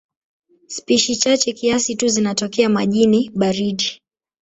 Spishi 0.67 1.15
chache 1.15 1.53
kiasi 1.53 1.95
tu 1.95 2.07
zinatokea 2.07 2.69
majini 2.69 3.31
baridi. 3.35 4.01